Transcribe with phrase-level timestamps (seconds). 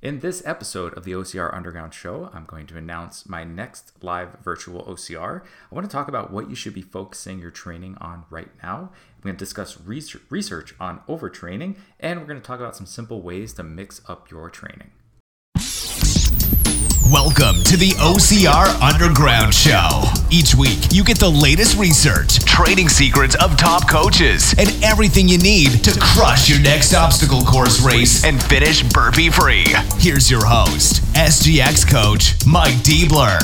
[0.00, 4.38] In this episode of the OCR Underground Show, I'm going to announce my next live
[4.44, 5.42] virtual OCR.
[5.42, 8.90] I want to talk about what you should be focusing your training on right now.
[9.16, 13.22] I'm going to discuss research on overtraining, and we're going to talk about some simple
[13.22, 14.92] ways to mix up your training.
[17.10, 20.02] Welcome to the OCR Underground Show.
[20.30, 25.38] Each week, you get the latest research, training secrets of top coaches, and everything you
[25.38, 29.64] need to crush your next obstacle course race and finish burpee free.
[29.96, 33.38] Here's your host, SGX coach Mike Diebler.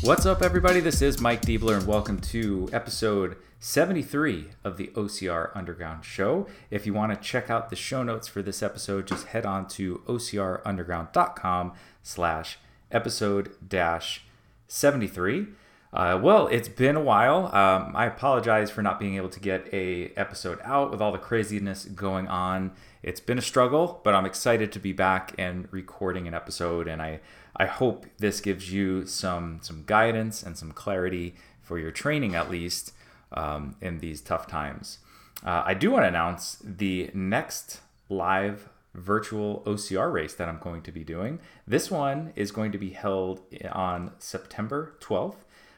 [0.00, 0.80] What's up, everybody?
[0.80, 6.46] This is Mike Diebler, and welcome to episode 73 of the OCR Underground Show.
[6.70, 9.68] If you want to check out the show notes for this episode, just head on
[9.68, 12.58] to ocrunderground.com slash
[12.90, 14.24] episode dash
[14.66, 15.48] 73.
[15.92, 17.54] Uh, well, it's been a while.
[17.54, 21.18] Um, I apologize for not being able to get a episode out with all the
[21.18, 22.72] craziness going on.
[23.02, 27.02] It's been a struggle, but I'm excited to be back and recording an episode, and
[27.02, 27.20] I
[27.56, 32.48] I hope this gives you some some guidance and some clarity for your training at
[32.48, 32.92] least
[33.32, 34.98] um, in these tough times.
[35.44, 40.82] Uh, I do want to announce the next live virtual OCR race that I'm going
[40.82, 41.40] to be doing.
[41.66, 43.40] This one is going to be held
[43.72, 45.36] on September 12th.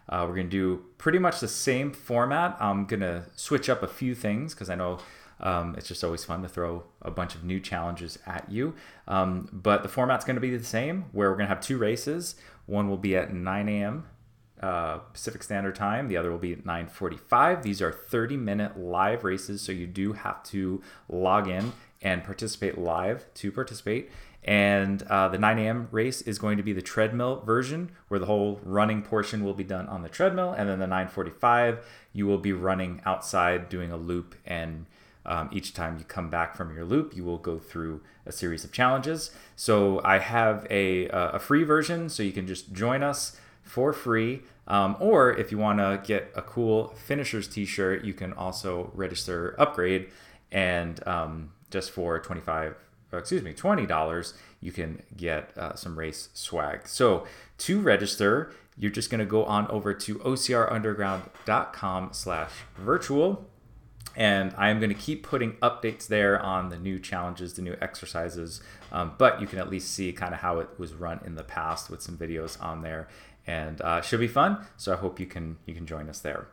[0.09, 2.57] Uh, we're going to do pretty much the same format.
[2.59, 4.99] I'm going to switch up a few things because I know
[5.41, 8.75] um, it's just always fun to throw a bunch of new challenges at you.
[9.07, 11.79] Um, but the format's going to be the same, where we're going to have two
[11.79, 12.37] races.
[12.67, 14.05] One will be at 9 a.m.
[14.63, 16.07] Uh, Pacific Standard Time.
[16.07, 17.63] The other will be at 9:45.
[17.63, 23.27] These are 30-minute live races, so you do have to log in and participate live
[23.35, 24.11] to participate.
[24.45, 25.89] And uh, the 9 a.m.
[25.91, 29.65] race is going to be the treadmill version, where the whole running portion will be
[29.65, 33.97] done on the treadmill, and then the 9:45 you will be running outside doing a
[33.97, 34.87] loop and
[35.25, 38.65] um, each time you come back from your loop, you will go through a series
[38.65, 39.31] of challenges.
[39.55, 44.43] So I have a, a free version, so you can just join us for free.
[44.67, 49.57] Um, or if you want to get a cool finishers t-shirt, you can also register
[49.59, 50.11] upgrade
[50.53, 52.77] and um, just for 25
[53.15, 57.27] excuse me $20 you can get uh, some race swag so
[57.59, 63.47] to register you're just going to go on over to ocrunderground.com slash virtual
[64.15, 67.77] and I am going to keep putting updates there on the new challenges, the new
[67.81, 68.61] exercises.
[68.91, 71.45] Um, but you can at least see kind of how it was run in the
[71.45, 73.09] past with some videos on there,
[73.47, 74.65] and uh, should be fun.
[74.77, 76.49] So I hope you can you can join us there.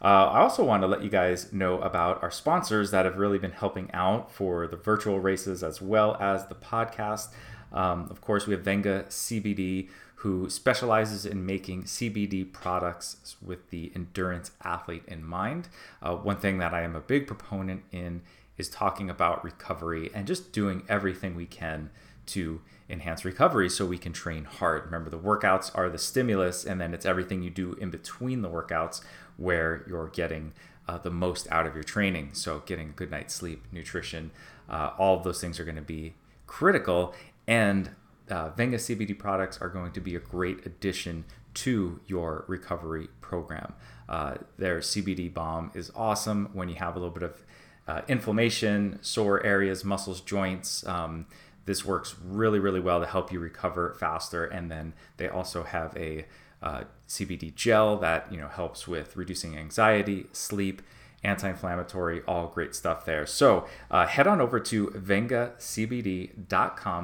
[0.00, 3.38] Uh, I also want to let you guys know about our sponsors that have really
[3.38, 7.28] been helping out for the virtual races as well as the podcast.
[7.72, 13.90] Um, of course, we have Venga CBD, who specializes in making CBD products with the
[13.94, 15.68] endurance athlete in mind.
[16.02, 18.22] Uh, one thing that I am a big proponent in
[18.56, 21.90] is talking about recovery and just doing everything we can
[22.26, 22.60] to
[22.90, 24.84] enhance recovery so we can train hard.
[24.84, 28.48] Remember, the workouts are the stimulus, and then it's everything you do in between the
[28.48, 29.02] workouts
[29.36, 30.52] where you're getting
[30.88, 32.30] uh, the most out of your training.
[32.32, 34.30] So, getting a good night's sleep, nutrition,
[34.68, 36.14] uh, all of those things are going to be
[36.46, 37.14] critical.
[37.46, 37.90] And
[38.30, 43.74] uh, Venga CBD products are going to be a great addition to your recovery program.
[44.08, 47.44] Uh, their CBD balm is awesome when you have a little bit of
[47.86, 50.86] uh, inflammation, sore areas, muscles, joints.
[50.86, 51.26] Um,
[51.68, 54.46] this works really, really well to help you recover faster.
[54.46, 56.24] And then they also have a
[56.62, 60.80] uh, CBD gel that you know helps with reducing anxiety, sleep,
[61.22, 63.26] anti-inflammatory, all great stuff there.
[63.26, 65.56] So uh, head on over to vengacbd.com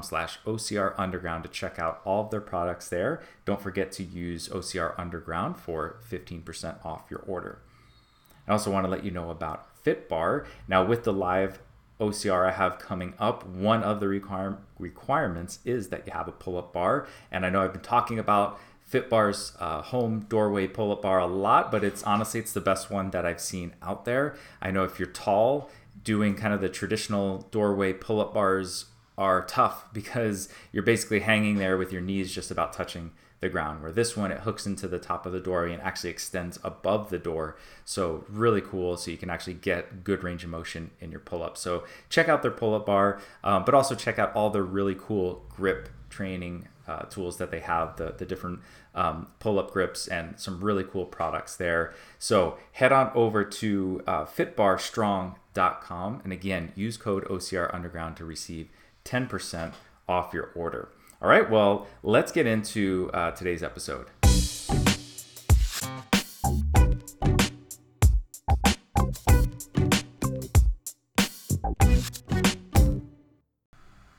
[0.02, 3.20] slash OCR Underground to check out all of their products there.
[3.44, 7.58] Don't forget to use OCR Underground for 15% off your order.
[8.48, 10.46] I also want to let you know about FitBar.
[10.66, 11.60] Now with the live
[12.00, 16.32] OCR I have coming up, one of the require- requirements is that you have a
[16.32, 17.06] pull-up bar.
[17.30, 18.58] And I know I've been talking about
[18.90, 23.10] FitBar's uh, home doorway pull-up bar a lot, but it's honestly it's the best one
[23.10, 24.34] that I've seen out there.
[24.60, 25.70] I know if you're tall,
[26.02, 28.86] doing kind of the traditional doorway pull-up bars
[29.16, 33.12] are tough because you're basically hanging there with your knees just about touching
[33.44, 33.82] the ground.
[33.82, 37.10] Where this one it hooks into the top of the doorway and actually extends above
[37.10, 37.56] the door.
[37.84, 38.96] So really cool.
[38.96, 41.56] So you can actually get good range of motion in your pull-up.
[41.56, 45.44] So check out their pull-up bar, um, but also check out all their really cool
[45.54, 48.60] grip training uh, tools that they have, the, the different
[48.94, 51.92] um, pull up grips, and some really cool products there.
[52.18, 58.68] So head on over to uh, fitbarstrong.com and again, use code OCR Underground to receive
[59.04, 59.72] 10%
[60.08, 60.88] off your order.
[61.24, 64.08] All right, well, let's get into uh, today's episode.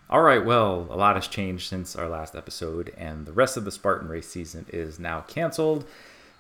[0.10, 3.66] All right, well, a lot has changed since our last episode, and the rest of
[3.66, 5.86] the Spartan race season is now canceled.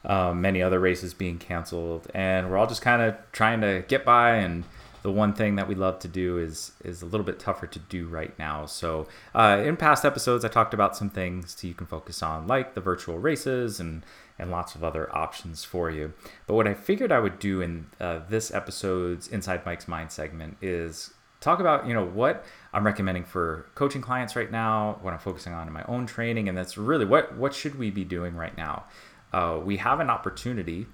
[0.03, 4.03] Um, many other races being canceled, and we're all just kind of trying to get
[4.03, 4.38] by.
[4.38, 4.63] And
[5.05, 7.77] the one thing that we love to do is is a little bit tougher to
[7.77, 8.65] do right now.
[8.65, 12.73] So, uh, in past episodes, I talked about some things you can focus on, like
[12.73, 14.03] the virtual races and
[14.39, 16.13] and lots of other options for you.
[16.47, 20.57] But what I figured I would do in uh, this episode's Inside Mike's Mind segment
[20.59, 22.43] is talk about you know what
[22.73, 26.49] I'm recommending for coaching clients right now, what I'm focusing on in my own training,
[26.49, 28.85] and that's really what what should we be doing right now.
[29.31, 30.87] Uh, we have an opportunity,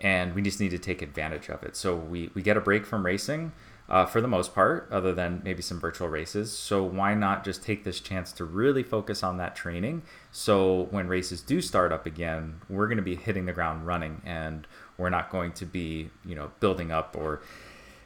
[0.00, 1.76] and we just need to take advantage of it.
[1.76, 3.52] So we we get a break from racing.
[3.88, 6.56] Uh, for the most part, other than maybe some virtual races.
[6.56, 10.02] So, why not just take this chance to really focus on that training?
[10.30, 14.22] So, when races do start up again, we're going to be hitting the ground running
[14.24, 14.64] and
[14.96, 17.42] we're not going to be, you know, building up or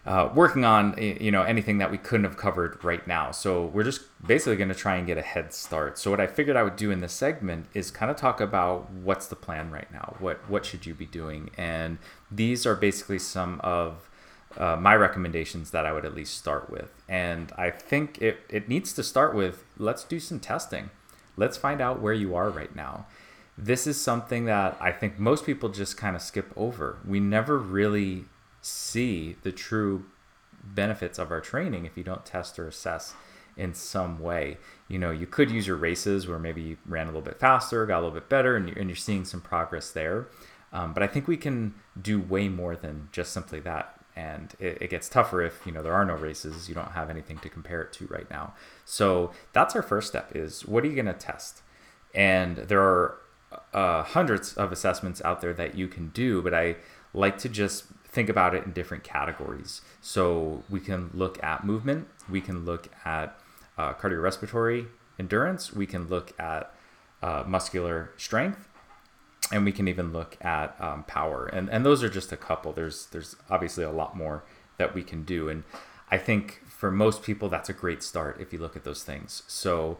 [0.06, 3.30] uh, working on you know anything that we couldn't have covered right now.
[3.30, 5.98] So we're just basically going to try and get a head start.
[5.98, 8.90] So what I figured I would do in this segment is kind of talk about
[8.90, 10.16] what's the plan right now.
[10.18, 11.50] What what should you be doing?
[11.56, 11.98] And
[12.30, 14.10] these are basically some of
[14.56, 16.90] uh, my recommendations that I would at least start with.
[17.08, 20.90] And I think it, it needs to start with let's do some testing.
[21.36, 23.06] Let's find out where you are right now.
[23.56, 26.98] This is something that I think most people just kind of skip over.
[27.06, 28.26] We never really
[28.64, 30.06] see the true
[30.62, 33.14] benefits of our training if you don't test or assess
[33.56, 34.56] in some way.
[34.88, 37.84] You know, you could use your races where maybe you ran a little bit faster,
[37.86, 40.28] got a little bit better, and you're, and you're seeing some progress there.
[40.72, 44.00] Um, but I think we can do way more than just simply that.
[44.16, 47.10] And it, it, gets tougher if you know there are no races, you don't have
[47.10, 48.54] anything to compare it to right now.
[48.84, 51.62] So that's our first step: is what are you going to test?
[52.14, 53.18] And there are
[53.72, 56.76] uh, hundreds of assessments out there that you can do, but I
[57.12, 59.82] like to just think about it in different categories.
[60.00, 63.38] So we can look at movement, we can look at
[63.76, 64.86] uh, cardiorespiratory
[65.18, 66.72] endurance, we can look at
[67.22, 68.68] uh, muscular strength,
[69.52, 71.46] and we can even look at um, power.
[71.46, 72.72] And and those are just a couple.
[72.72, 74.44] There's there's obviously a lot more
[74.78, 75.48] that we can do.
[75.48, 75.64] And
[76.10, 79.42] I think for most people that's a great start if you look at those things.
[79.48, 79.98] So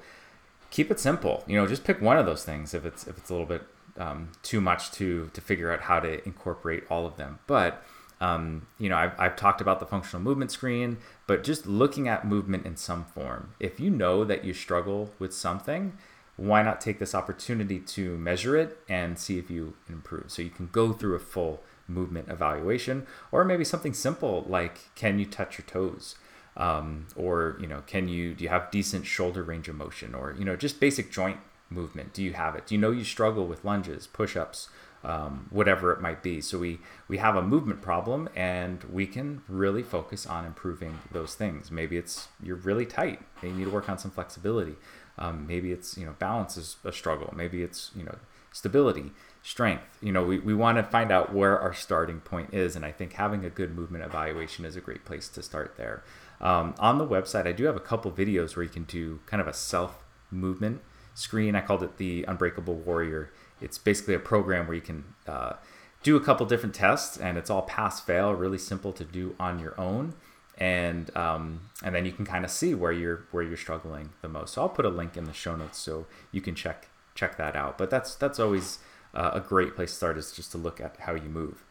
[0.71, 1.45] keep it simple.
[1.47, 3.63] You know, just pick one of those things if it's if it's a little bit
[3.99, 7.39] um, too much to to figure out how to incorporate all of them.
[7.47, 7.83] But
[8.25, 12.27] um, you know, I've, I've talked about the functional movement screen, but just looking at
[12.27, 13.51] movement in some form.
[13.61, 15.93] If you know that you struggle with something,
[16.37, 20.31] why not take this opportunity to measure it and see if you improve?
[20.31, 25.19] So you can go through a full movement evaluation, or maybe something simple like can
[25.19, 26.15] you touch your toes?
[26.57, 30.35] Um, or you know, can you do you have decent shoulder range of motion, or
[30.39, 32.15] you know, just basic joint movement?
[32.15, 32.67] Do you have it?
[32.67, 34.71] Do you know you struggle with lunges, push-ups,
[35.05, 36.41] um, whatever it might be.
[36.41, 36.79] So we
[37.09, 41.71] we have a movement problem, and we can really focus on improving those things.
[41.71, 44.77] Maybe it's you're really tight, you need to work on some flexibility.
[45.19, 47.33] Um, maybe it's you know balance is a struggle.
[47.37, 48.17] Maybe it's you know
[48.51, 49.13] stability,
[49.43, 49.99] strength.
[50.01, 52.93] You know we, we want to find out where our starting point is, and I
[52.93, 56.03] think having a good movement evaluation is a great place to start there.
[56.41, 59.41] Um, on the website, I do have a couple videos where you can do kind
[59.41, 60.81] of a self movement
[61.15, 61.55] screen.
[61.55, 63.31] I called it the Unbreakable Warrior
[63.65, 65.55] it's basically a program where you can uh,
[66.03, 69.59] do a couple different tests, and it's all pass fail, really simple to do on
[69.59, 70.15] your own,
[70.59, 74.29] and um, and then you can kind of see where you're where you're struggling the
[74.29, 74.55] most.
[74.55, 77.57] So I'll put a link in the show notes so you can check check that
[77.57, 77.79] out.
[77.79, 78.79] But that's that's always
[79.15, 81.65] uh, a great place to start is just to look at how you move.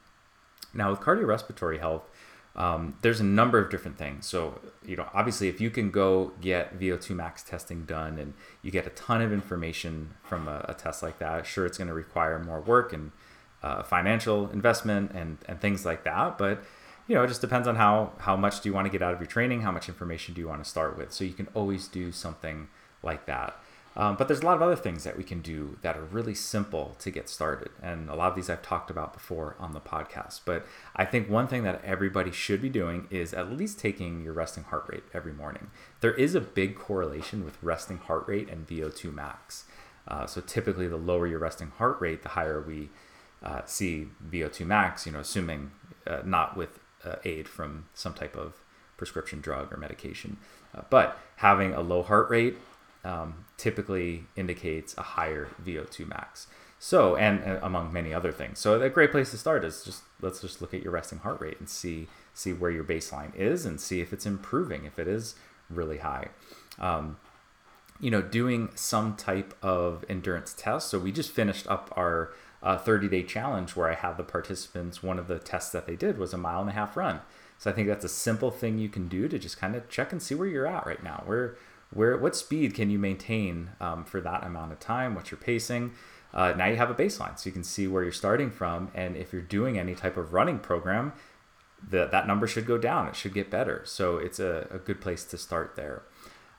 [0.74, 2.10] Now with cardiorespiratory health,
[2.56, 4.28] um, there's a number of different things.
[4.28, 8.70] So, you know, obviously, if you can go get VO2 max testing done and you
[8.70, 11.94] get a ton of information from a, a test like that, sure, it's going to
[11.94, 13.12] require more work and
[13.64, 16.38] uh, financial investment and, and things like that.
[16.38, 16.64] But,
[17.08, 19.16] you know, it just depends on how, how much do you want to get out
[19.16, 21.12] of your training, how much information do you want to start with.
[21.12, 22.68] So, you can always do something
[23.02, 23.56] like that.
[23.96, 26.34] Um, but there's a lot of other things that we can do that are really
[26.34, 27.70] simple to get started.
[27.82, 30.42] And a lot of these I've talked about before on the podcast.
[30.46, 34.34] But I think one thing that everybody should be doing is at least taking your
[34.34, 35.70] resting heart rate every morning.
[36.02, 39.66] There is a big correlation with resting heart rate and VO2 max.
[40.08, 42.90] Uh, so typically, the lower your resting heart rate, the higher we
[43.44, 45.72] uh, see VO2 max, you know, assuming
[46.08, 48.56] uh, not with uh, aid from some type of
[48.98, 50.38] prescription drug or medication.
[50.76, 52.58] Uh, but having a low heart rate
[53.04, 56.48] um, typically indicates a higher VO2 max.
[56.80, 58.60] So, and, and, among many other things.
[58.60, 61.40] So, a great place to start is just let's just look at your resting heart
[61.40, 64.84] rate and see see where your baseline is and see if it's improving.
[64.84, 65.36] If it is
[65.70, 66.30] really high,
[66.80, 67.18] um,
[68.02, 70.90] you know, doing some type of endurance test.
[70.90, 75.02] So, we just finished up our uh, 30 day challenge where I had the participants.
[75.02, 77.22] One of the tests that they did was a mile and a half run.
[77.58, 80.12] So I think that's a simple thing you can do to just kind of check
[80.12, 81.24] and see where you're at right now.
[81.26, 81.56] Where,
[81.94, 85.16] where, what speed can you maintain um, for that amount of time?
[85.16, 85.94] What's your pacing?
[86.34, 89.16] Uh, now you have a baseline, so you can see where you're starting from, and
[89.16, 91.14] if you're doing any type of running program,
[91.90, 93.08] that that number should go down.
[93.08, 93.84] It should get better.
[93.86, 96.04] So it's a, a good place to start there.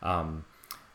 [0.03, 0.45] Um,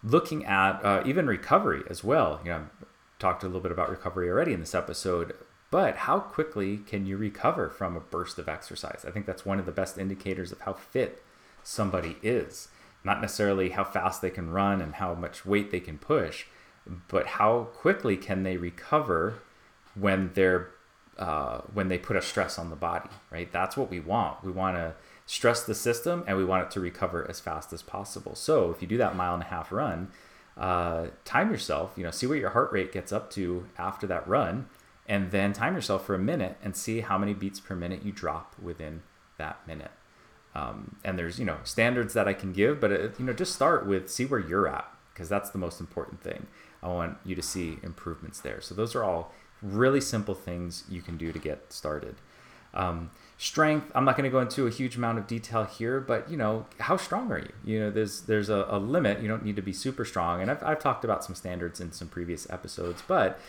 [0.04, 2.40] looking at uh, even recovery as well.
[2.44, 2.86] You know, I
[3.18, 5.36] talked a little bit about recovery already in this episode,
[5.72, 9.04] but how quickly can you recover from a burst of exercise?
[9.06, 11.24] I think that's one of the best indicators of how fit
[11.64, 12.70] somebody is.
[13.04, 16.46] Not necessarily how fast they can run and how much weight they can push,
[17.08, 19.40] but how quickly can they recover
[19.96, 20.72] when they're
[21.18, 23.52] uh, when they put a stress on the body, right?
[23.52, 24.42] That's what we want.
[24.42, 27.82] We want to stress the system and we want it to recover as fast as
[27.82, 28.36] possible.
[28.36, 30.12] So if you do that mile and a half run,
[30.56, 34.26] uh, time yourself, you know, see what your heart rate gets up to after that
[34.28, 34.70] run,
[35.08, 38.14] and then time yourself for a minute and see how many beats per minute you
[38.14, 39.02] drop within
[39.38, 39.92] that minute.
[40.56, 43.34] Um, and there's, you know, standards that I can give, but, it, uh, you know,
[43.34, 46.48] just start with see where you're at because that's the most important thing.
[46.82, 48.62] I want you to see improvements there.
[48.62, 52.16] So those are all really simple things you can do to get started.
[52.74, 56.30] Um, strength i'm not going to go into a huge amount of detail here but
[56.30, 59.46] you know how strong are you you know there's there's a, a, limit you don't
[59.46, 62.50] need to be super strong and I've, I've talked about some standards in some previous
[62.50, 63.40] episodes but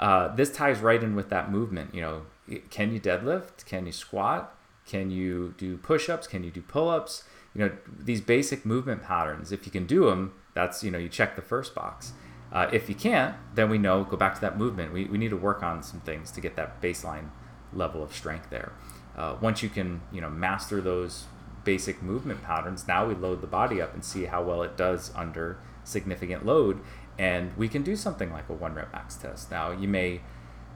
[0.00, 2.22] uh, this ties right in with that movement you know
[2.70, 4.52] can you deadlift can you squat
[4.86, 6.26] can you do push-ups?
[6.26, 7.24] Can you do pull-ups?
[7.54, 11.08] You know these basic movement patterns if you can do them that's you know you
[11.08, 12.12] check the first box.
[12.52, 14.92] Uh, if you can't then we know go back to that movement.
[14.92, 17.30] We, we need to work on some things to get that baseline
[17.72, 18.72] level of strength there.
[19.16, 21.24] Uh, once you can you know master those
[21.64, 25.10] basic movement patterns now we load the body up and see how well it does
[25.16, 26.80] under significant load
[27.18, 29.50] and we can do something like a one rep max test.
[29.50, 30.20] Now you may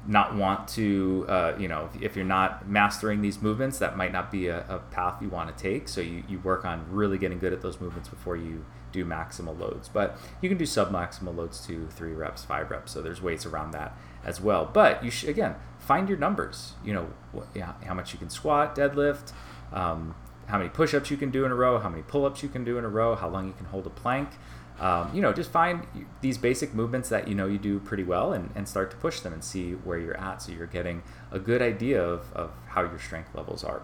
[0.07, 4.31] not want to uh, you know if, you're not mastering these movements that might not
[4.31, 7.39] be a, a path you want to take so you, you work on really getting
[7.39, 11.65] good at those movements before you do maximal loads but you can do sub-maximal loads
[11.65, 15.29] to three reps five reps so there's ways around that as well but you should
[15.29, 16.75] again find your numbers.
[16.85, 17.11] You know,
[17.55, 19.33] yeah, how much you can squat, deadlift,
[19.73, 20.15] um,
[20.47, 22.79] how many push-ups you can do in a row, how many pull-ups you can do
[22.79, 24.29] in a row, how long you can hold a plank.
[24.81, 25.87] Um, you know, just find
[26.23, 29.21] these basic movements that you know you do pretty well and, and start to push
[29.21, 30.41] them and see where you're at.
[30.41, 33.83] So you're getting a good idea of, of how your strength levels are.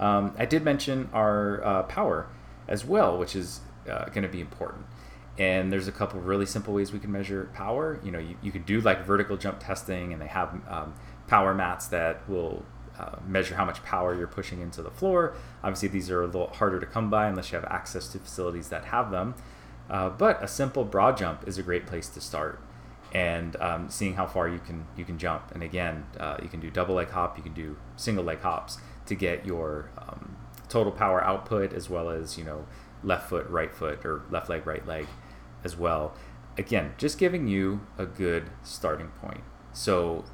[0.00, 2.26] Um, I did mention our uh, power
[2.66, 4.84] as well, which is uh, going to be important.
[5.38, 8.00] And there's a couple of really simple ways we can measure power.
[8.02, 10.94] You know you, you could do like vertical jump testing and they have um,
[11.28, 12.64] power mats that will
[12.98, 15.34] uh, measure how much power you're pushing into the floor.
[15.62, 18.68] Obviously these are a little harder to come by unless you have access to facilities
[18.68, 19.34] that have them
[19.92, 22.60] uh, but a simple broad jump is a great place to start
[23.14, 26.58] and um, seeing how far you can you can jump and again uh, you can
[26.58, 30.36] do double leg hop you can do single leg hops to get your um,
[30.68, 32.64] total power output as well as you know
[33.04, 35.06] left foot right foot or left leg right leg
[35.64, 36.14] as well.
[36.58, 39.42] Again, just giving you a good starting point.
[39.72, 40.24] So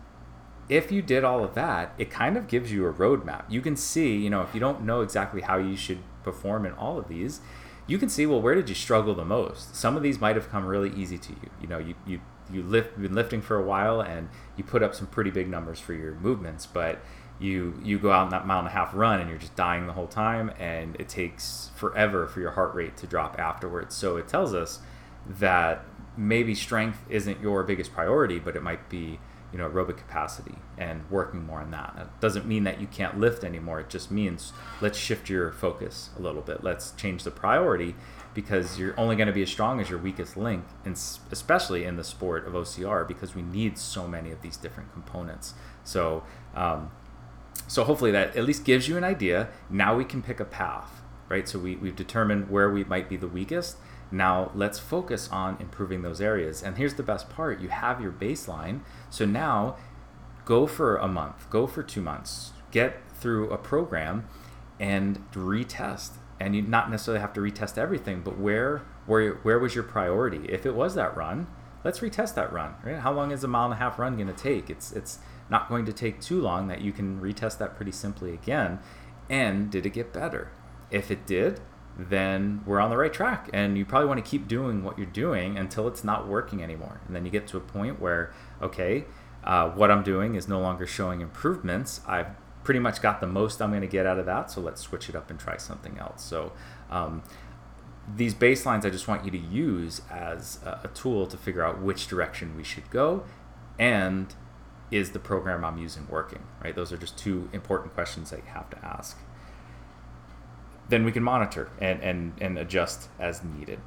[0.69, 3.45] if you did all of that, it kind of gives you a roadmap.
[3.49, 6.73] You can see, you know, if you don't know exactly how you should perform in
[6.73, 7.41] all of these,
[7.89, 9.75] you can see, well, where did you struggle the most?
[9.75, 11.51] Some of these might have come really easy to you.
[11.61, 12.21] You know, you, you,
[12.53, 15.81] you lift, been lifting for a while and you put up some pretty big numbers
[15.81, 17.01] for your movements, but
[17.41, 19.87] you you go out in that mile and a half run and you're just dying
[19.87, 23.95] the whole time and it takes forever for your heart rate to drop afterwards.
[23.95, 24.81] So it tells us
[25.27, 25.85] that
[26.17, 29.21] maybe strength isn't your biggest priority, but it might be
[29.53, 31.95] you know aerobic capacity and working more on that.
[31.99, 33.81] It doesn't mean that you can't lift anymore.
[33.81, 36.63] It just means let's shift your focus a little bit.
[36.63, 37.95] Let's change the priority
[38.35, 40.99] because you're only going to be as strong as your weakest link, and
[41.31, 45.55] especially in the sport of OCR because we need so many of these different components.
[45.85, 46.25] So.
[46.55, 46.91] Um,
[47.67, 49.49] so hopefully that at least gives you an idea.
[49.69, 51.47] Now we can pick a path, right?
[51.47, 53.77] So we, we've determined where we might be the weakest
[54.11, 56.63] now let's focus on improving those areas.
[56.63, 58.81] And here's the best part you have your baseline.
[59.11, 59.77] So now
[60.45, 64.27] go for a month, go for two months, get through a program
[64.81, 66.13] and retest.
[66.41, 70.47] And you not necessarily have to retest everything, but where where where was your priority?
[70.49, 71.49] If it was that run,
[71.85, 72.77] let's retest that run.
[72.85, 72.99] Right?
[72.99, 74.71] How long is a mile and a half run going to take?
[74.71, 75.19] It's it's
[75.51, 78.79] not going to take too long that you can retest that pretty simply again.
[79.29, 80.51] And did it get better?
[80.91, 81.61] If it did,
[81.99, 83.51] then we're on the right track.
[83.53, 87.01] And you probably want to keep doing what you're doing until it's not working anymore.
[87.07, 89.05] And then you get to a point where, okay,
[89.43, 92.01] uh, what I'm doing is no longer showing improvements.
[92.07, 92.29] I've
[92.63, 94.51] pretty much got the most I'm going to get out of that.
[94.51, 96.23] So let's switch it up and try something else.
[96.23, 96.53] So,
[96.91, 97.23] um,
[98.17, 102.07] these baselines I just want you to use as a, tool to figure out which
[102.07, 103.25] direction we should go
[103.79, 104.35] and
[104.91, 106.75] is the program I'm using working, right?
[106.75, 109.19] Those are just two important questions that you have to ask.
[110.89, 113.79] Then we can monitor and, and, and adjust as needed.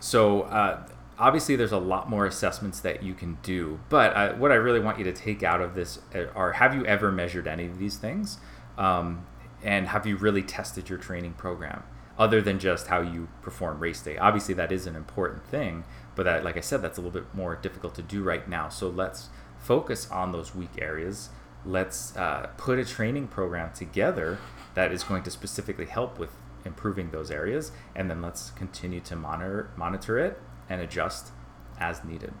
[0.00, 0.86] So, uh,
[1.18, 4.80] obviously, there's a lot more assessments that you can do, but I, what I really
[4.80, 7.78] want you to take out of this uh, are have you ever measured any of
[7.78, 8.38] these things?
[8.76, 9.26] Um,
[9.62, 11.82] and have you really tested your training program
[12.16, 14.16] other than just how you perform race day?
[14.16, 15.84] Obviously, that is an important thing,
[16.14, 18.68] but that, like I said, that's a little bit more difficult to do right now.
[18.68, 21.30] So, let's focus on those weak areas.
[21.66, 24.38] Let's uh, put a training program together
[24.78, 26.30] that is going to specifically help with
[26.64, 31.32] improving those areas, and then let's continue to monitor monitor it and adjust
[31.80, 32.32] as needed.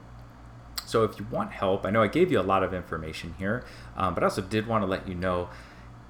[0.86, 3.64] So if you want help, I know I gave you a lot of information here,
[3.96, 5.48] um, but I also did want to let you know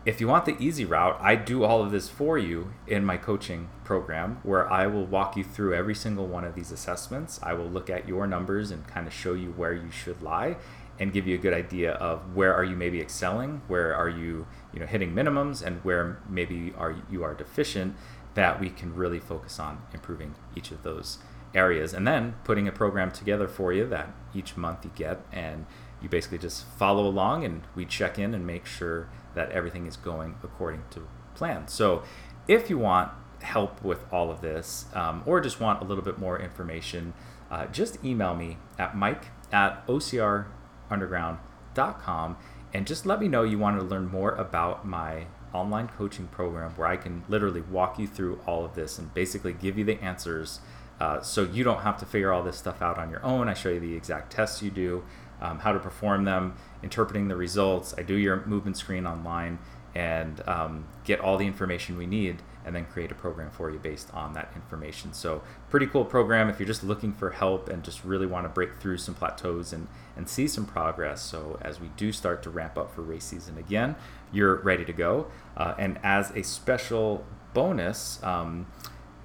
[0.04, 3.16] if you want the easy route, I do all of this for you in my
[3.16, 7.40] coaching program where I will walk you through every single one of these assessments.
[7.42, 10.56] I will look at your numbers and kind of show you where you should lie
[10.98, 14.46] and give you a good idea of where are you maybe excelling, where are you,
[14.72, 17.96] you know, hitting minimums and where maybe are you are deficient
[18.34, 21.18] that we can really focus on improving each of those
[21.54, 25.64] areas and then putting a program together for you that each month you get and
[26.00, 29.96] you basically just follow along and we check in and make sure that everything is
[29.96, 31.66] going according to plan.
[31.66, 32.04] So
[32.46, 33.10] if you want
[33.40, 37.14] help with all of this um, or just want a little bit more information,
[37.50, 42.36] uh, just email me at mike at ocrunderground.com
[42.72, 46.72] and just let me know you want to learn more about my online coaching program
[46.72, 50.00] where I can literally walk you through all of this and basically give you the
[50.02, 50.60] answers
[51.00, 53.48] uh, so you don't have to figure all this stuff out on your own.
[53.48, 55.04] I show you the exact tests you do,
[55.40, 57.94] um, how to perform them, interpreting the results.
[57.96, 59.58] I do your movement screen online
[59.98, 63.80] and um, get all the information we need and then create a program for you
[63.80, 65.12] based on that information.
[65.12, 68.48] So, pretty cool program if you're just looking for help and just really want to
[68.48, 71.20] break through some plateaus and, and see some progress.
[71.22, 73.96] So, as we do start to ramp up for race season again,
[74.30, 75.26] you're ready to go.
[75.56, 78.68] Uh, and as a special bonus, um,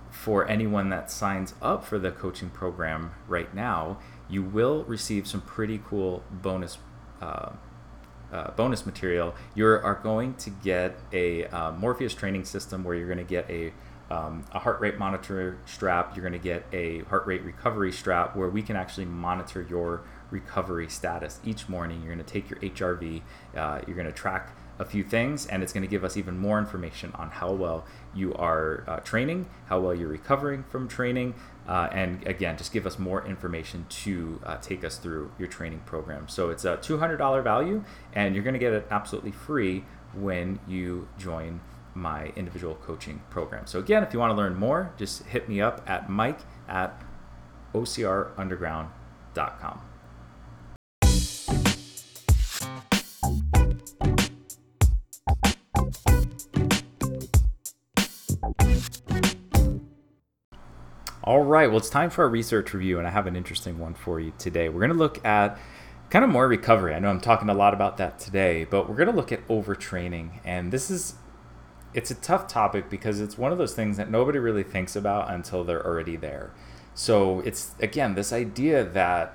[0.09, 5.41] for anyone that signs up for the coaching program right now, you will receive some
[5.41, 6.79] pretty cool bonus
[7.21, 7.51] uh,
[8.33, 9.35] uh, bonus material.
[9.55, 13.49] You are going to get a uh, Morpheus training system where you're going to get
[13.49, 13.71] a
[14.11, 16.15] um, a heart rate monitor strap.
[16.15, 20.01] You're going to get a heart rate recovery strap where we can actually monitor your
[20.29, 22.01] recovery status each morning.
[22.01, 23.21] You're going to take your HRV.
[23.55, 26.37] Uh, you're going to track a few things, and it's going to give us even
[26.37, 31.35] more information on how well you are uh, training, how well you're recovering from training,
[31.67, 35.79] uh, and again, just give us more information to uh, take us through your training
[35.85, 36.27] program.
[36.27, 41.07] So it's a $200 value, and you're going to get it absolutely free when you
[41.17, 41.61] join
[41.95, 43.67] my individual coaching program.
[43.67, 47.01] So again, if you want to learn more, just hit me up at mike at
[47.73, 49.92] ocrunderground.com.
[61.25, 63.93] All right, well, it's time for a research review, and I have an interesting one
[63.93, 64.67] for you today.
[64.67, 65.57] We're going to look at
[66.09, 66.93] kind of more recovery.
[66.93, 69.47] I know I'm talking a lot about that today, but we're going to look at
[69.47, 70.41] overtraining.
[70.43, 71.15] And this is
[71.93, 75.31] it's a tough topic because it's one of those things that nobody really thinks about
[75.31, 76.51] until they're already there.
[76.93, 79.33] So it's again this idea that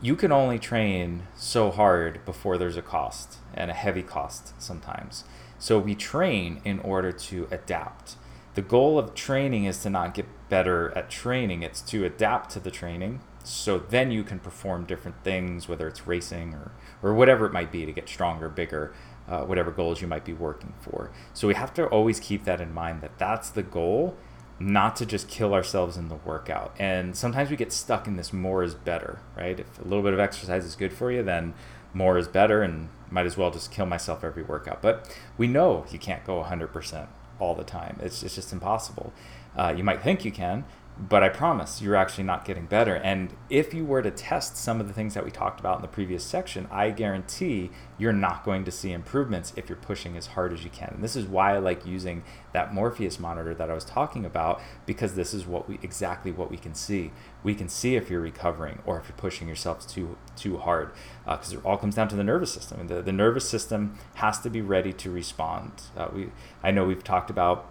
[0.00, 5.24] you can only train so hard before there's a cost and a heavy cost sometimes.
[5.58, 8.14] So we train in order to adapt
[8.56, 12.58] the goal of training is to not get better at training, it's to adapt to
[12.58, 13.20] the training.
[13.44, 17.70] So then you can perform different things, whether it's racing or, or whatever it might
[17.70, 18.94] be to get stronger, bigger,
[19.28, 21.12] uh, whatever goals you might be working for.
[21.34, 24.16] So we have to always keep that in mind that that's the goal,
[24.58, 26.74] not to just kill ourselves in the workout.
[26.78, 29.60] And sometimes we get stuck in this more is better, right?
[29.60, 31.52] If a little bit of exercise is good for you, then
[31.92, 34.80] more is better and might as well just kill myself every workout.
[34.80, 37.06] But we know you can't go 100%
[37.38, 37.98] all the time.
[38.02, 39.12] It's, it's just impossible.
[39.56, 40.64] Uh, you might think you can,
[40.98, 42.94] but I promise you're actually not getting better.
[42.94, 45.82] And if you were to test some of the things that we talked about in
[45.82, 50.28] the previous section, I guarantee you're not going to see improvements if you're pushing as
[50.28, 50.92] hard as you can.
[50.94, 54.62] And this is why I like using that Morpheus monitor that I was talking about
[54.86, 57.12] because this is what we exactly what we can see.
[57.42, 60.92] We can see if you're recovering or if you're pushing yourself too too hard
[61.26, 62.80] because uh, it all comes down to the nervous system.
[62.80, 65.72] And the, the nervous system has to be ready to respond.
[65.94, 66.30] Uh, we
[66.62, 67.70] I know we've talked about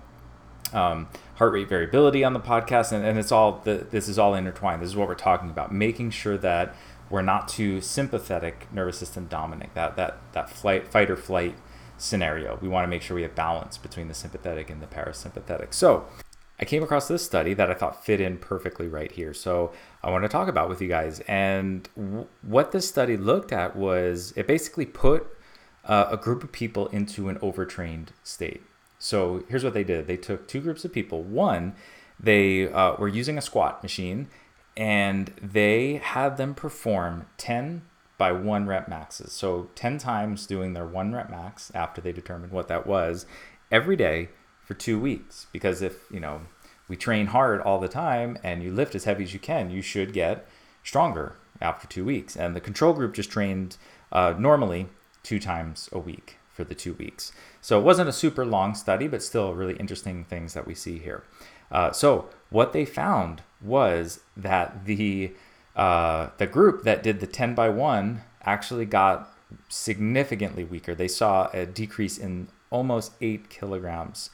[0.73, 4.33] um, heart rate variability on the podcast, and, and it's all the, this is all
[4.33, 4.81] intertwined.
[4.81, 6.75] This is what we're talking about, making sure that
[7.09, 9.73] we're not too sympathetic nervous system dominant.
[9.75, 11.55] That that that flight, fight or flight
[11.97, 12.57] scenario.
[12.61, 15.73] We want to make sure we have balance between the sympathetic and the parasympathetic.
[15.73, 16.05] So.
[16.57, 19.33] I came across this study that I thought fit in perfectly right here.
[19.33, 21.19] So I want to talk about with you guys.
[21.27, 25.27] And w- what this study looked at was it basically put
[25.83, 28.63] uh, a group of people into an overtrained state.
[29.05, 31.21] So here's what they did they took two groups of people.
[31.21, 31.75] One,
[32.19, 34.29] they uh, were using a squat machine
[34.75, 37.83] and they had them perform 10
[38.17, 39.31] by one rep maxes.
[39.31, 43.27] So 10 times doing their one rep max after they determined what that was
[43.71, 44.29] every day
[44.63, 45.45] for two weeks.
[45.53, 46.41] Because if, you know,
[46.87, 49.83] we train hard all the time and you lift as heavy as you can, you
[49.83, 50.47] should get
[50.83, 52.35] stronger after two weeks.
[52.35, 53.77] And the control group just trained
[54.11, 54.87] uh, normally
[55.21, 57.33] two times a week for the two weeks.
[57.61, 60.97] So it wasn't a super long study, but still really interesting things that we see
[60.99, 61.23] here.
[61.69, 65.33] Uh, so what they found was that the
[65.75, 69.29] uh, the group that did the 10 by 1 actually got
[69.67, 70.95] significantly weaker.
[70.95, 74.29] They saw a decrease in almost 8 kilograms,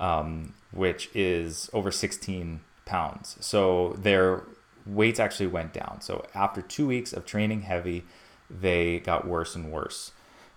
[0.00, 3.36] um, which is over 16 pounds.
[3.40, 4.44] So their
[4.86, 6.00] weights actually went down.
[6.00, 8.04] So after two weeks of training heavy,
[8.48, 10.12] they got worse and worse.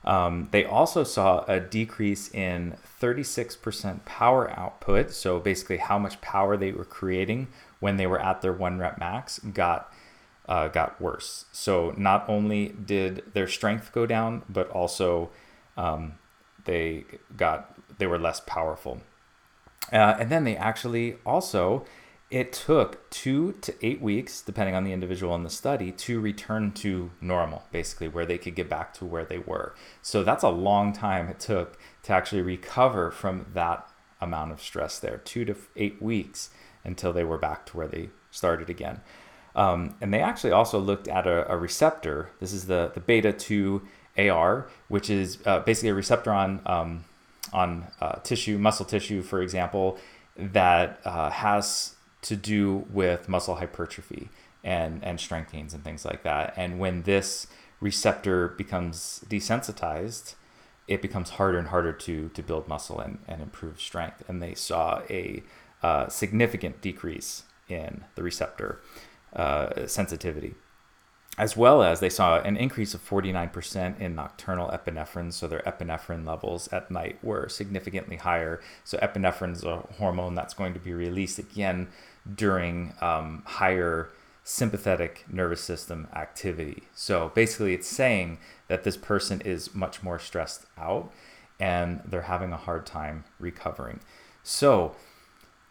[0.06, 5.12] Um, they also saw a decrease in 36% power output.
[5.12, 7.48] So basically, how much power they were creating
[7.80, 9.92] when they were at their one rep max got
[10.48, 11.46] uh, got worse.
[11.52, 15.30] So not only did their strength go down, but also
[15.78, 16.14] um,
[16.66, 17.06] they
[17.38, 19.02] got they were less powerful.
[19.94, 21.86] Uh, and then they actually also
[22.32, 26.72] it took two to eight weeks, depending on the individual in the study, to return
[26.74, 29.74] to normal, basically, where they could get back to where they were.
[30.04, 33.90] So that's a long time it took to actually recover from that
[34.22, 36.52] amount of stress there, two to eight weeks
[36.84, 39.02] until they were back to where they started again.
[39.56, 42.30] Um, and they actually also looked at a, a, receptor.
[42.40, 43.82] This is the, the beta 2
[44.18, 47.06] AR, which is uh, basically a receptor on, um,
[47.52, 49.98] on uh, tissue, muscle tissue, for example,
[50.38, 54.30] that uh, has to do with muscle hypertrophy
[54.64, 56.54] and, and strength gains and things like that.
[56.58, 57.48] And when this
[57.80, 60.36] receptor becomes desensitized,
[60.88, 64.24] it becomes harder and harder to, to build muscle and, and improve strength.
[64.28, 65.44] And they saw a
[65.82, 68.82] uh, significant decrease in the receptor
[69.34, 70.56] uh, sensitivity
[71.40, 75.32] as well as they saw an increase of 49% in nocturnal epinephrine.
[75.32, 78.60] So their epinephrine levels at night were significantly higher.
[78.84, 81.88] So epinephrine is a hormone that's going to be released again
[82.36, 84.10] during um, higher
[84.44, 86.84] sympathetic nervous system activity.
[86.96, 91.12] So basically, it's saying that this person is much more stressed out
[91.60, 94.00] and they're having a hard time recovering.
[94.44, 94.96] So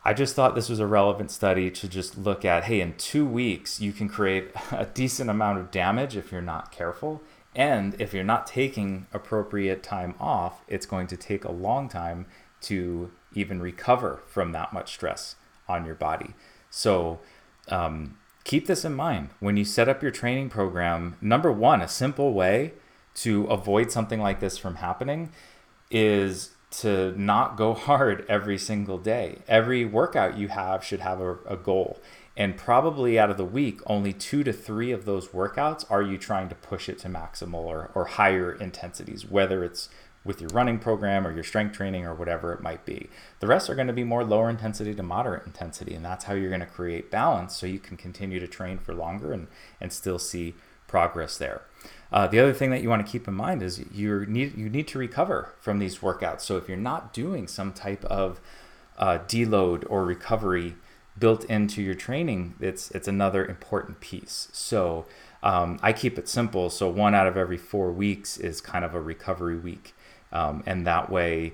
[0.05, 3.27] I just thought this was a relevant study to just look at hey, in two
[3.27, 7.23] weeks, you can create a decent amount of damage if you're not careful.
[7.55, 12.27] And if you're not taking appropriate time off, it's going to take a long time
[12.61, 15.35] to even recover from that much stress
[15.69, 16.35] on your body.
[16.71, 17.21] So,
[17.69, 21.17] um, keep this in mind when you set up your training program.
[21.21, 22.73] Number one, a simple way
[23.17, 25.33] to avoid something like this from happening
[25.91, 29.39] is to not go hard every single day.
[29.47, 32.01] Every workout you have should have a, a, goal.
[32.37, 36.17] And probably out of the week, only two to three of those workouts are you
[36.17, 39.89] trying to push it to maximal or, or higher intensities, whether it's
[40.25, 43.09] with your running program or your strength training or whatever it might be.
[43.41, 45.95] The rest are going to be more lower intensity to moderate intensity.
[45.95, 48.95] And that's how you're going to create balance so you can continue to train for
[48.95, 49.49] longer and,
[49.81, 50.55] and still see
[50.87, 51.63] progress there.
[52.11, 54.69] Uh, the other thing that you want to keep in mind is you need you
[54.69, 56.41] need to recover from these workouts.
[56.41, 58.41] So if you're not doing some type of
[58.97, 60.75] uh, deload or recovery
[61.19, 64.49] built into your training, it's it's another important piece.
[64.53, 65.07] So
[65.43, 66.71] um, I keep it simple.
[66.71, 69.95] So one out of every four weeks is kind of a recovery week,
[70.33, 71.53] um, and that way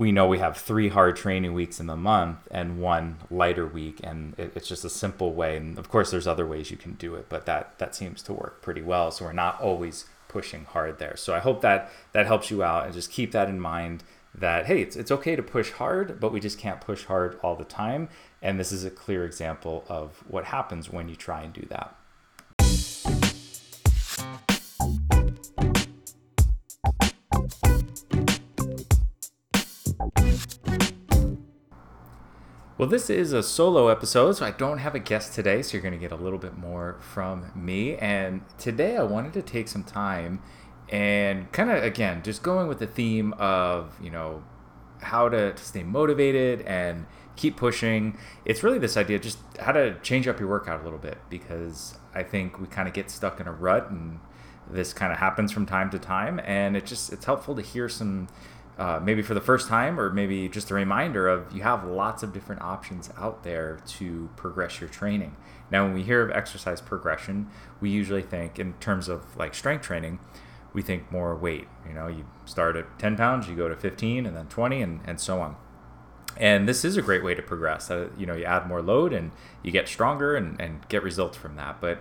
[0.00, 4.00] we know we have three hard training weeks in the month and one lighter week.
[4.02, 5.58] And it, it's just a simple way.
[5.58, 8.32] And of course there's other ways you can do it but that that seems to
[8.32, 9.10] work pretty well.
[9.10, 11.16] So we're not always pushing hard there.
[11.16, 14.02] So i hope that that helps you out and just keep that in mind
[14.34, 17.54] that hey it's, it's okay to push hard but we just can't push hard all
[17.54, 18.08] the time.
[18.40, 21.94] And this is a clear example of what happens when you try and do that
[32.80, 35.82] Well, this is a solo episode, so I don't have a guest today, so you're
[35.82, 37.98] going to get a little bit more from me.
[37.98, 40.40] And today I wanted to take some time
[40.88, 44.42] and kind of, again, just going with the theme of, you know,
[45.02, 47.04] how to, to stay motivated and
[47.36, 48.16] keep pushing.
[48.46, 51.98] It's really this idea just how to change up your workout a little bit because
[52.14, 54.20] I think we kind of get stuck in a rut and
[54.70, 57.90] this kind of happens from time to time and it just it's helpful to hear
[57.90, 58.28] some
[58.80, 62.22] uh, maybe for the first time, or maybe just a reminder of you have lots
[62.22, 65.36] of different options out there to progress your training.
[65.70, 69.82] Now, when we hear of exercise progression, we usually think in terms of like strength
[69.82, 70.18] training,
[70.72, 71.68] we think more weight.
[71.86, 75.00] You know, you start at 10 pounds, you go to 15, and then 20, and,
[75.04, 75.56] and so on.
[76.38, 77.90] And this is a great way to progress.
[77.90, 79.30] Uh, you know, you add more load and
[79.62, 81.82] you get stronger and, and get results from that.
[81.82, 81.98] But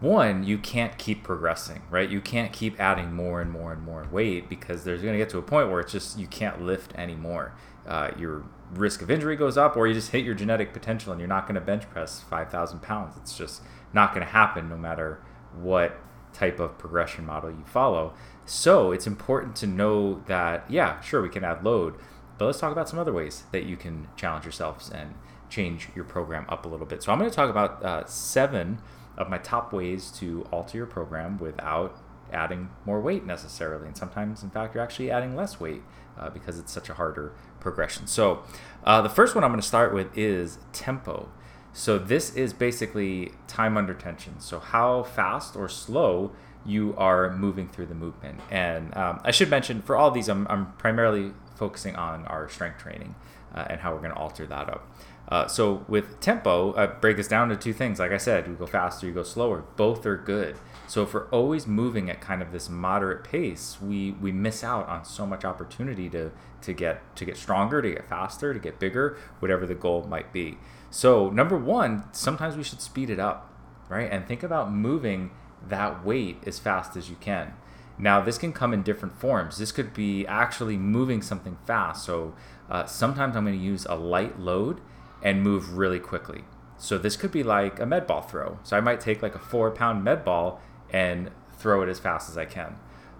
[0.00, 2.08] one, you can't keep progressing, right?
[2.08, 5.28] You can't keep adding more and more and more weight because there's going to get
[5.30, 7.54] to a point where it's just you can't lift anymore.
[7.86, 11.20] Uh, your risk of injury goes up, or you just hit your genetic potential and
[11.20, 13.16] you're not going to bench press 5,000 pounds.
[13.18, 15.22] It's just not going to happen no matter
[15.54, 15.98] what
[16.32, 18.14] type of progression model you follow.
[18.46, 21.96] So it's important to know that, yeah, sure, we can add load,
[22.38, 25.14] but let's talk about some other ways that you can challenge yourselves and
[25.50, 27.02] change your program up a little bit.
[27.02, 28.78] So I'm going to talk about uh, seven
[29.20, 32.00] of my top ways to alter your program without
[32.32, 33.86] adding more weight necessarily.
[33.86, 35.82] And sometimes, in fact, you're actually adding less weight
[36.18, 38.06] uh, because it's such a harder progression.
[38.06, 38.42] So
[38.84, 41.28] uh, the first one I'm going to start with is tempo.
[41.72, 44.40] So this is basically time under tension.
[44.40, 46.32] So how fast or slow
[46.64, 48.40] you are moving through the movement.
[48.50, 52.80] And um, I should mention for all these, I'm, I'm primarily focusing on our strength
[52.80, 53.14] training
[53.54, 54.86] uh, and how we're going to alter that up.
[55.30, 58.00] Uh, so with tempo, I break this down to two things.
[58.00, 59.64] Like I said, you go faster, you go slower.
[59.76, 60.56] Both are good.
[60.88, 64.88] So if we're always moving at kind of this moderate pace, we we miss out
[64.88, 68.80] on so much opportunity to to get to get stronger, to get faster, to get
[68.80, 70.58] bigger, whatever the goal might be.
[70.90, 73.54] So number one, sometimes we should speed it up,
[73.88, 74.10] right?
[74.10, 75.30] And think about moving
[75.68, 77.54] that weight as fast as you can.
[77.96, 79.58] Now, this can come in different forms.
[79.58, 82.04] This could be actually moving something fast.
[82.04, 82.34] So
[82.68, 84.80] uh, sometimes I'm going to use a light load
[85.22, 86.44] and move really quickly.
[86.78, 88.58] So this could be like a med ball throw.
[88.62, 92.30] So I might take like a four pound med ball and throw it as fast
[92.30, 92.76] as I can.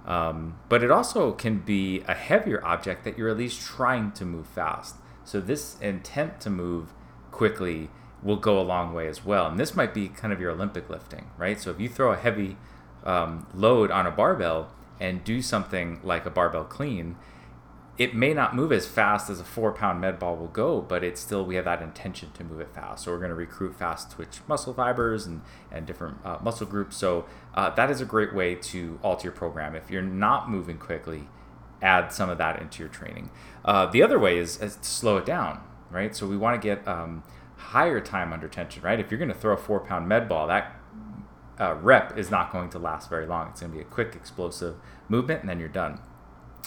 [0.06, 4.24] Um, but it also can be a heavier object that you're at least trying to
[4.24, 4.96] move fast.
[5.24, 6.94] So this intent to move
[7.30, 7.90] quickly
[8.22, 9.46] will go a long way as well.
[9.46, 11.60] And this might be kind of your Olympic lifting, right?
[11.60, 12.56] So if you throw a heavy
[13.04, 17.16] um, load on a barbell and do something like a barbell clean,
[18.00, 21.04] it may not move as fast as a four pound med ball will go, but
[21.04, 23.04] it's still, we have that intention to move it fast.
[23.04, 26.96] So we're going to recruit fast twitch muscle fibers and, and different uh, muscle groups.
[26.96, 29.76] So uh, that is a great way to alter your program.
[29.76, 31.28] If you're not moving quickly,
[31.82, 33.28] add some of that into your training.
[33.66, 35.60] Uh, the other way is, is, to slow it down,
[35.90, 36.16] right?
[36.16, 37.22] So we want to get um,
[37.56, 38.98] higher time under tension, right?
[38.98, 40.74] If you're going to throw a four pound med ball, that
[41.58, 43.48] uh, rep is not going to last very long.
[43.50, 44.76] It's going to be a quick, explosive
[45.10, 46.00] movement, and then you're done.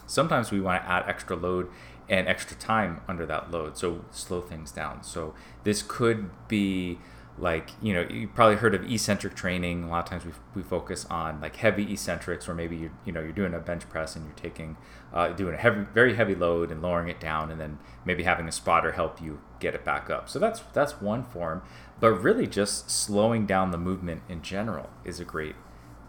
[0.06, 1.70] Sometimes we want to add extra load
[2.10, 5.04] and extra time under that load, so slow things down.
[5.04, 7.00] So this could be
[7.38, 9.84] like you know you probably heard of eccentric training.
[9.84, 13.12] A lot of times we, we focus on like heavy eccentrics or maybe you you
[13.12, 14.78] know you're doing a bench press and you're taking
[15.14, 18.48] uh, doing a heavy very heavy load and lowering it down and then maybe having
[18.48, 20.30] a spotter help you get it back up.
[20.30, 21.64] So that's that's one form.
[22.00, 25.56] But really just slowing down the movement in general is a great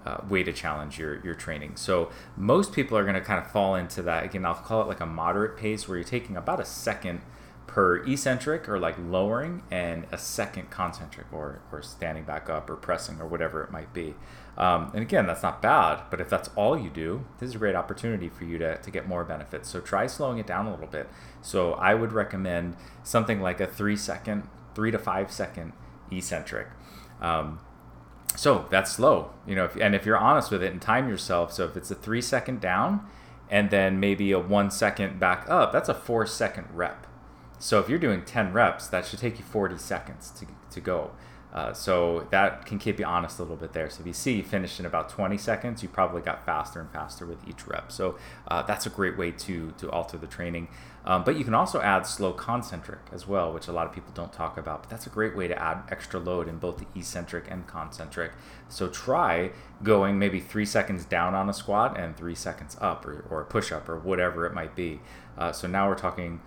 [0.04, 1.76] uh, way to challenge your your training.
[1.76, 4.24] So most people are going to kind of fall into that.
[4.24, 7.20] Again, I'll call it like a moderate pace where you're taking about a second
[7.66, 12.76] per eccentric or like lowering and a second concentric or, or standing back up or
[12.76, 14.14] pressing or whatever it might be.
[14.56, 17.58] Um, and again, that's not bad, but if that's all you do, this is a
[17.58, 19.68] great opportunity for you to, to get more benefits.
[19.68, 21.08] So try slowing it down a little bit.
[21.42, 25.72] So I would recommend something like a three second, three to five second
[26.12, 26.68] eccentric.
[27.20, 27.58] Um,
[28.36, 29.64] so that's slow, you know.
[29.64, 32.20] If, and if you're honest with it and time yourself, so if it's a three
[32.20, 33.06] second down,
[33.50, 37.06] and then maybe a one second back up, that's a four second rep.
[37.58, 41.12] So if you're doing 10 reps, that should take you 40 seconds to, to go.
[41.52, 43.88] Uh, so that can keep you honest a little bit there.
[43.88, 46.90] So if you see you finished in about 20 seconds, you probably got faster and
[46.90, 47.92] faster with each rep.
[47.92, 50.66] So uh, that's a great way to to alter the training.
[51.06, 54.12] Um, but you can also add slow concentric as well, which a lot of people
[54.14, 54.82] don't talk about.
[54.82, 58.32] But that's a great way to add extra load in both the eccentric and concentric.
[58.70, 59.50] So try
[59.82, 63.44] going maybe three seconds down on a squat and three seconds up, or, or a
[63.44, 65.00] push up, or whatever it might be.
[65.36, 66.40] Uh, so now we're talking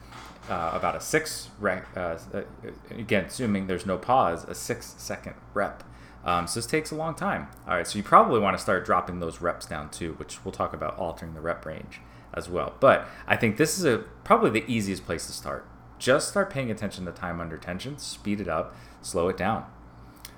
[0.49, 2.41] uh, about a six rep, uh, uh,
[2.89, 5.83] again, assuming there's no pause, a six second rep.
[6.25, 7.47] Um, so this takes a long time.
[7.67, 10.51] All right, so you probably want to start dropping those reps down too, which we'll
[10.51, 12.01] talk about altering the rep range
[12.37, 12.75] as well.
[12.79, 15.67] But I think this is a probably the easiest place to start.
[15.99, 19.65] Just start paying attention to time under tension, speed it up, slow it down.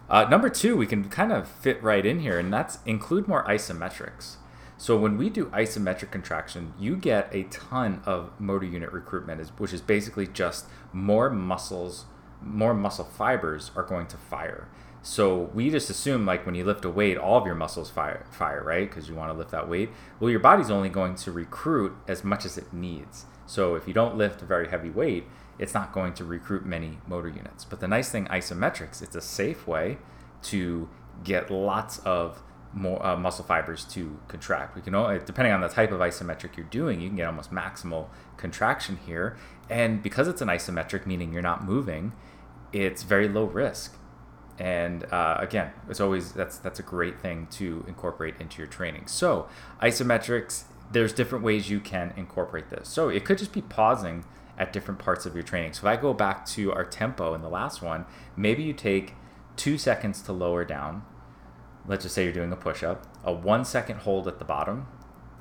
[0.10, 3.44] Uh, number two, we can kind of fit right in here, and that's include more
[3.46, 4.38] isometrics.
[4.78, 9.74] So when we do isometric contraction, you get a ton of motor unit recruitment, which
[9.74, 12.06] is basically just more muscles,
[12.42, 14.70] more muscle fibers are going to fire.
[15.02, 18.26] So we just assume like when you lift a weight, all of your muscles fire,
[18.32, 18.90] fire, right?
[18.90, 19.90] Because you want to lift that weight.
[20.20, 23.26] Well, your body's only going to recruit as much as it needs.
[23.46, 25.26] So if you don't lift a very heavy weight,
[25.58, 27.66] it's not going to recruit many motor units.
[27.66, 29.98] But the nice thing, isometrics, it's a safe way
[30.44, 30.90] to
[31.24, 34.76] get lots of more uh, muscle fibers to contract.
[34.76, 37.52] We can only, depending on the type of isometric you're doing, you can get almost
[37.52, 38.08] maximal
[38.38, 39.38] contraction here.
[39.70, 42.14] And because it's an isometric, meaning you're not moving,
[42.72, 43.96] it's very low risk.
[44.60, 49.08] And uh, again, it's always that's that's a great thing to incorporate into your training.
[49.08, 49.48] So
[49.82, 52.90] isometrics, there's different ways you can incorporate this.
[52.90, 54.26] So it could just be pausing
[54.58, 55.72] at different parts of your training.
[55.74, 59.14] So if I go back to our tempo in the last one, maybe you take
[59.56, 61.04] two seconds to lower down.
[61.88, 64.88] Let's just say you're doing a push up, a one second hold at the bottom,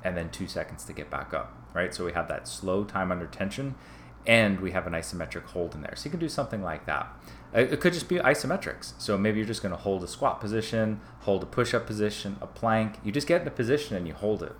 [0.01, 1.93] and then two seconds to get back up, right?
[1.93, 3.75] So we have that slow time under tension
[4.25, 5.95] and we have an isometric hold in there.
[5.95, 7.11] So you can do something like that.
[7.53, 8.93] It could just be isometrics.
[8.99, 12.37] So maybe you're just going to hold a squat position, hold a push up position,
[12.41, 12.99] a plank.
[13.03, 14.53] You just get in a position and you hold it.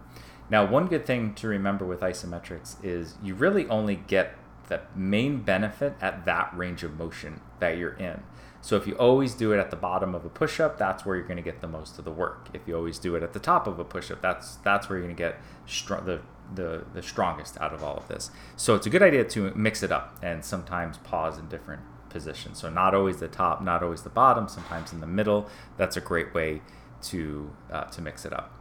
[0.49, 4.35] Now, one good thing to remember with isometrics is you really only get
[4.67, 8.23] the main benefit at that range of motion that you're in.
[8.61, 11.27] So if you always do it at the bottom of a push-up, that's where you're
[11.27, 12.49] going to get the most of the work.
[12.53, 15.07] If you always do it at the top of a push-up, that's that's where you're
[15.07, 16.21] going to get str- the,
[16.53, 18.31] the the strongest out of all of this.
[18.57, 22.59] So it's a good idea to mix it up and sometimes pause in different positions.
[22.59, 25.47] So not always the top, not always the bottom, sometimes in the middle.
[25.77, 26.61] That's a great way
[27.03, 28.53] to uh, to mix it up.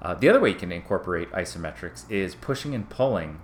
[0.00, 3.40] Uh, the other way you can incorporate isometrics is pushing and pulling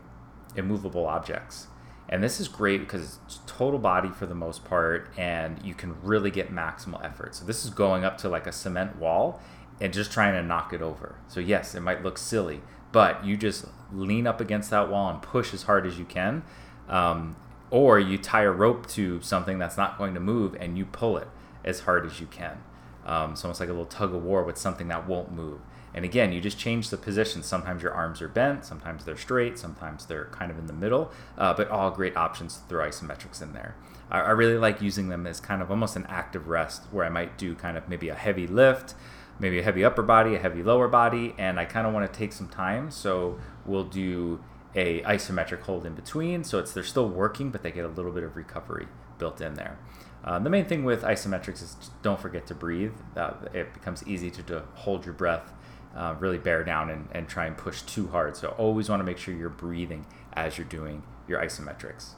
[0.57, 1.69] immovable objects.
[2.09, 6.01] And this is great because it's total body for the most part, and you can
[6.03, 7.35] really get maximal effort.
[7.35, 9.41] So this is going up to like a cement wall
[9.81, 11.17] and just trying to knock it over.
[11.29, 15.21] So yes, it might look silly, but you just lean up against that wall and
[15.21, 16.43] push as hard as you can.
[16.89, 17.37] Um,
[17.71, 21.17] or you tie a rope to something that's not going to move and you pull
[21.17, 21.29] it
[21.65, 22.59] as hard as you can.
[23.05, 25.61] Um, it's almost like a little tug of war with something that won't move.
[25.95, 27.43] And again, you just change the position.
[27.43, 31.11] Sometimes your arms are bent, sometimes they're straight, sometimes they're kind of in the middle,
[31.37, 33.75] uh, but all great options to throw isometrics in there.
[34.11, 37.09] I, I really like using them as kind of almost an active rest where I
[37.09, 38.95] might do kind of maybe a heavy lift,
[39.39, 42.19] maybe a heavy upper body, a heavy lower body, and I kind of want to
[42.19, 42.91] take some time.
[42.91, 44.41] So we'll do
[44.79, 46.45] a isometric hold in between.
[46.45, 48.87] So it's they're still working, but they get a little bit of recovery
[49.19, 49.79] built in there.
[50.25, 52.95] Uh, the main thing with isometrics is don't forget to breathe.
[53.17, 55.53] Uh, it becomes easy to, to hold your breath
[55.99, 58.37] uh, really bear down and, and try and push too hard.
[58.37, 62.11] So always want to make sure you're breathing as you're doing your isometrics.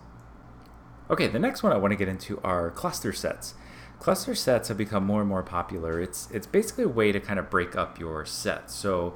[1.09, 3.55] Okay, the next one I want to get into are cluster sets.
[3.99, 6.01] Cluster sets have become more and more popular.
[6.01, 8.75] It's it's basically a way to kind of break up your sets.
[8.75, 9.15] So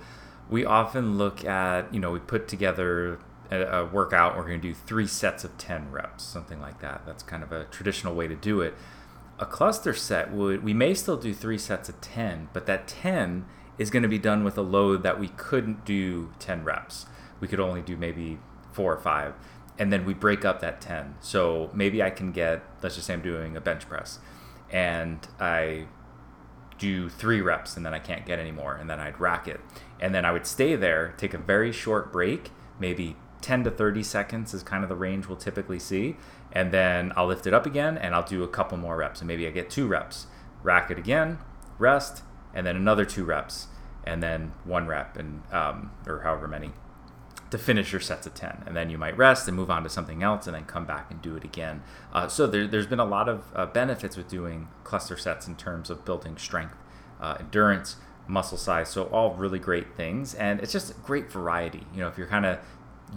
[0.50, 3.18] we often look at, you know, we put together
[3.50, 7.02] a, a workout, we're going to do three sets of 10 reps, something like that.
[7.07, 8.74] That's kind of a traditional way to do it.
[9.38, 13.46] A cluster set would, we may still do three sets of 10, but that 10
[13.78, 17.07] is going to be done with a load that we couldn't do 10 reps.
[17.40, 18.38] We could only do maybe
[18.72, 19.35] four or five.
[19.78, 21.16] And then we break up that 10.
[21.20, 24.20] So maybe I can get, let's just say I'm doing a bench press
[24.70, 25.87] and I
[26.78, 28.76] do three reps and then I can't get any more.
[28.76, 29.61] And then I'd rack it.
[30.00, 34.02] And then I would stay there, take a very short break, maybe 10 to 30
[34.02, 36.16] seconds is kind of the range we'll typically see.
[36.50, 39.20] And then I'll lift it up again and I'll do a couple more reps.
[39.20, 40.28] And maybe I get two reps,
[40.62, 41.38] rack it again,
[41.78, 42.22] rest,
[42.54, 43.66] and then another two reps,
[44.04, 46.70] and then one rep, and um, or however many,
[47.50, 48.62] to finish your sets of ten.
[48.64, 51.11] And then you might rest and move on to something else, and then come back
[51.11, 51.83] and do it again.
[52.14, 55.57] Uh, so there, has been a lot of uh, benefits with doing cluster sets in
[55.57, 56.76] terms of building strength,
[57.20, 58.88] uh, endurance, muscle size.
[58.88, 61.87] So all really great things, and it's just great variety.
[61.92, 62.59] You know, if you're kind of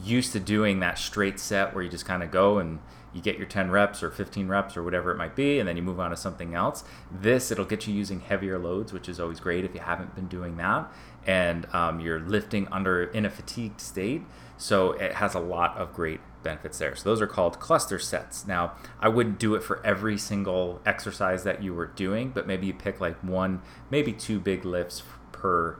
[0.03, 2.79] used to doing that straight set where you just kind of go and
[3.13, 5.75] you get your 10 reps or 15 reps or whatever it might be, and then
[5.75, 6.83] you move on to something else.
[7.11, 10.27] This, it'll get you using heavier loads, which is always great if you haven't been
[10.27, 10.91] doing that.
[11.25, 14.21] And um, you're lifting under in a fatigued state.
[14.57, 16.95] So it has a lot of great benefits there.
[16.95, 18.47] So those are called cluster sets.
[18.47, 22.67] Now, I wouldn't do it for every single exercise that you were doing, but maybe
[22.67, 25.79] you pick like one, maybe two big lifts per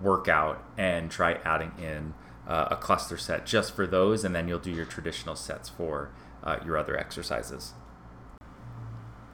[0.00, 2.14] workout and try adding in
[2.46, 6.10] uh, a cluster set just for those, and then you'll do your traditional sets for
[6.42, 7.74] uh, your other exercises.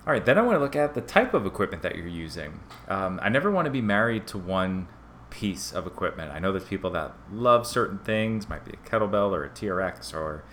[0.06, 2.60] All right, then I want to look at the type of equipment that you're using.
[2.88, 4.88] Um, I never want to be married to one
[5.30, 6.32] piece of equipment.
[6.32, 10.14] I know there's people that love certain things, might be a kettlebell or a TRX
[10.14, 10.44] or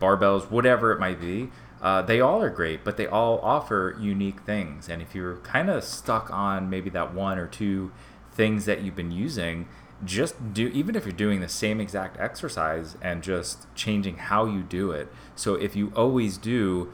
[0.00, 1.50] barbells, whatever it might be.
[1.82, 4.88] Uh, they all are great, but they all offer unique things.
[4.88, 7.92] And if you're kind of stuck on maybe that one or two
[8.32, 9.68] things that you've been using,
[10.04, 14.62] just do even if you're doing the same exact exercise and just changing how you
[14.62, 15.08] do it.
[15.34, 16.92] So if you always do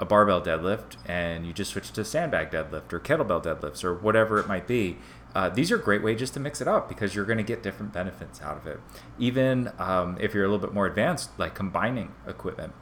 [0.00, 4.38] a barbell deadlift and you just switch to sandbag deadlift or kettlebell deadlifts or whatever
[4.38, 4.96] it might be,
[5.34, 7.62] uh, these are great ways just to mix it up because you're going to get
[7.62, 8.80] different benefits out of it.
[9.18, 12.72] Even um, if you're a little bit more advanced, like combining equipment,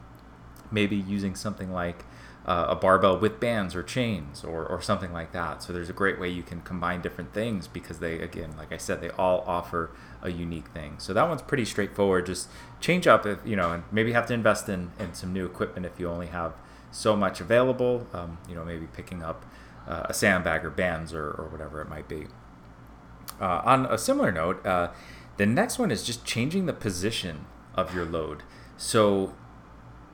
[0.71, 2.05] maybe using something like
[2.47, 5.61] uh, a barbell with bands or chains or, or something like that.
[5.61, 8.77] So there's a great way you can combine different things because they, again, like I
[8.77, 9.91] said, they all offer
[10.21, 10.95] a unique thing.
[10.97, 12.25] So that one's pretty straightforward.
[12.25, 12.47] Just
[12.79, 15.85] change up if, you know, and maybe have to invest in, in some new equipment
[15.85, 16.53] if you only have
[16.89, 18.07] so much available.
[18.13, 19.45] Um, you know, maybe picking up
[19.85, 22.27] uh, a sandbag or bands or, or whatever it might be.
[23.41, 24.91] Uh, on a similar note, uh,
[25.35, 27.45] the next one is just changing the position
[27.75, 28.43] of your load.
[28.77, 29.35] So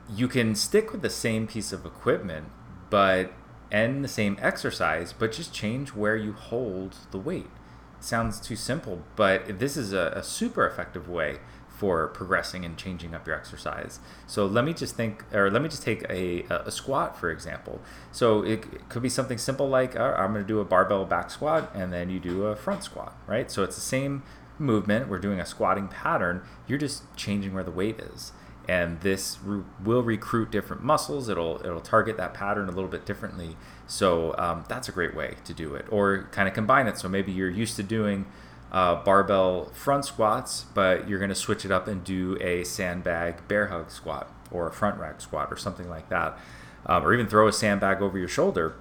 [0.08, 2.46] you can stick with the same piece of equipment,
[2.90, 3.32] but
[3.70, 7.50] and the same exercise, but just change where you hold the weight.
[7.98, 11.38] Sounds too simple, but this is a, a super effective way
[11.68, 13.98] for progressing and changing up your exercise.
[14.28, 17.80] So let me just think, or let me just take a, a squat for example.
[18.12, 21.30] So it, could be something simple like uh, I'm going to do a barbell back
[21.30, 23.50] squat, and then you do a front squat, right?
[23.50, 24.22] So it's the same
[24.56, 25.08] movement.
[25.08, 26.42] We're doing a squatting pattern.
[26.68, 28.32] You're just changing where the weight is
[28.68, 31.28] and this re- will recruit different muscles.
[31.28, 33.56] It'll it'll target that pattern a little bit differently.
[33.86, 36.98] So um, that's a great way to do it, or kind of combine it.
[36.98, 38.26] So maybe you're used to doing
[38.72, 43.46] uh, barbell front squats, but you're going to switch it up and do a sandbag
[43.46, 46.38] bear hug squat or a front rack squat or something like that,
[46.86, 48.74] um, or even throw a sandbag over your shoulder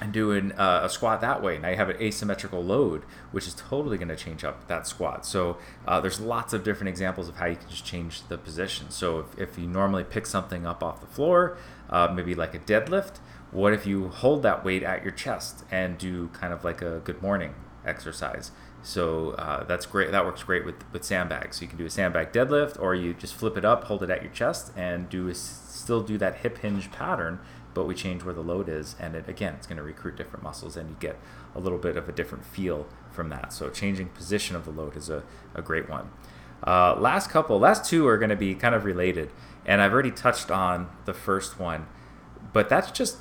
[0.00, 1.58] and doing uh, a squat that way.
[1.58, 5.24] Now you have an asymmetrical load, which is totally going to change up that squat.
[5.24, 8.90] So uh, there's lots of different examples of how you can just change the position.
[8.90, 11.56] So if, if you normally pick something up off the floor,
[11.90, 13.18] uh, maybe like a deadlift,
[13.50, 17.00] what if you hold that weight at your chest and do kind of like a
[17.04, 17.54] good morning
[17.86, 18.50] exercise?
[18.82, 20.10] So uh, that's great.
[20.10, 21.56] That works great with, with sandbags.
[21.56, 24.10] So you can do a sandbag deadlift, or you just flip it up, hold it
[24.10, 27.38] at your chest, and do a, still do that hip hinge pattern
[27.74, 30.42] but we change where the load is and it again it's going to recruit different
[30.42, 31.18] muscles and you get
[31.54, 33.52] a little bit of a different feel from that.
[33.52, 35.22] So changing position of the load is a,
[35.54, 36.10] a great one.
[36.66, 39.30] Uh, last couple last two are going to be kind of related
[39.66, 41.86] and i've already touched on the first one
[42.54, 43.18] but that's just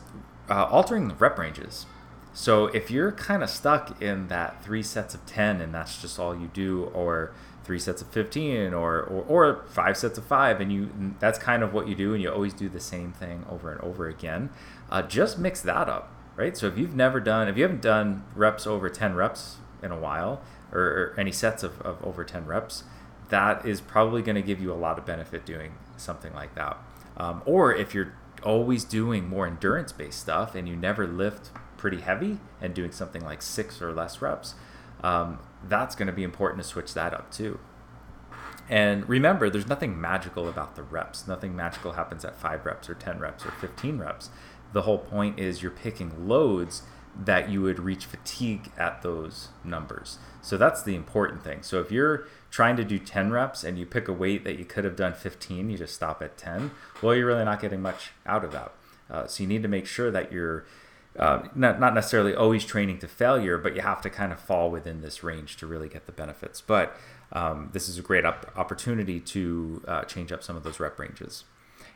[0.50, 1.86] uh, altering the rep ranges.
[2.34, 6.20] So if you're kind of stuck in that three sets of 10 and that's just
[6.20, 7.32] all you do or
[7.64, 11.64] three sets of 15 or, or, or five sets of five and you that's kind
[11.64, 14.50] of what you do and you always do the same thing over and over again.
[14.90, 16.58] Uh, just mix that up right?
[16.58, 20.00] So if you've never done if you haven't done reps over 10 reps in a
[20.00, 20.42] while
[20.72, 22.84] or, or any sets of, of over 10 reps
[23.30, 26.78] that is probably going to give you a lot of benefit doing something like that.
[27.18, 32.02] Um, or if you're always doing more endurance based stuff and you never lift pretty
[32.02, 34.56] heavy and doing something like six or less reps
[35.04, 37.60] um, that's going to be important to switch that up too.
[38.70, 41.28] And remember, there's nothing magical about the reps.
[41.28, 44.30] Nothing magical happens at five reps or 10 reps or 15 reps.
[44.72, 46.84] The whole point is you're picking loads
[47.16, 50.18] that you would reach fatigue at those numbers.
[50.42, 51.62] So that's the important thing.
[51.62, 54.66] So if you're trying to do 10 reps and you pick a weight that you
[54.66, 58.12] could have done 15, you just stop at 10, well, you're really not getting much
[58.26, 58.72] out of that.
[59.10, 60.66] Uh, so you need to make sure that you're
[61.18, 64.72] uh, not, not necessarily always training to failure, but you have to kind of fall
[64.72, 66.62] within this range to really get the benefits.
[66.62, 66.96] But
[67.32, 70.98] um, this is a great op- opportunity to uh, change up some of those rep
[70.98, 71.46] ranges.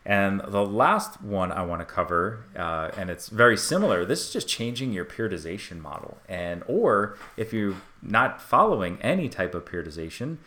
[0.05, 4.05] And the last one I want to cover, uh, and it's very similar.
[4.05, 9.53] This is just changing your periodization model, and or if you're not following any type
[9.53, 10.37] of periodization,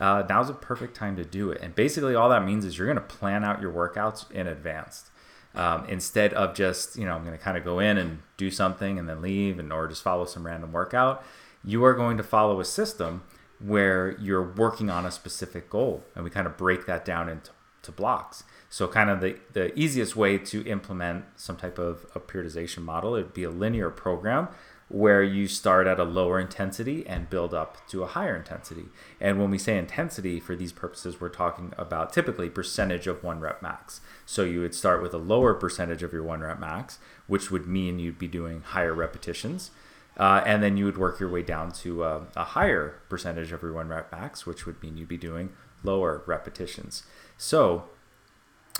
[0.00, 1.60] uh, now's a perfect time to do it.
[1.60, 5.10] And basically, all that means is you're going to plan out your workouts in advance
[5.54, 8.50] um, instead of just you know i'm going to kind of go in and do
[8.50, 11.24] something and then leave and or just follow some random workout
[11.64, 13.22] you are going to follow a system
[13.58, 17.50] where you're working on a specific goal and we kind of break that down into
[17.84, 18.44] to blocks.
[18.68, 23.14] So kind of the, the easiest way to implement some type of a periodization model
[23.14, 24.48] it would be a linear program
[24.94, 28.84] where you start at a lower intensity and build up to a higher intensity.
[29.20, 33.40] And when we say intensity for these purposes, we're talking about typically percentage of one
[33.40, 34.00] rep max.
[34.24, 37.66] So you would start with a lower percentage of your one rep max, which would
[37.66, 39.72] mean you'd be doing higher repetitions.
[40.16, 43.62] Uh, and then you would work your way down to a, a higher percentage of
[43.62, 47.02] your one rep max, which would mean you'd be doing lower repetitions.
[47.36, 47.86] So